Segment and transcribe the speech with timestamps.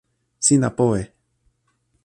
[0.45, 1.01] sina powe.